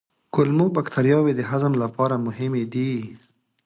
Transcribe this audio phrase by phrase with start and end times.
[0.33, 2.93] کولمو بکتریاوې د هضم لپاره مهمې دي.